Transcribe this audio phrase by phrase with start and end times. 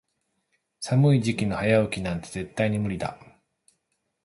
[0.79, 3.19] 寒い時期の早起きなんて絶対に無理だ。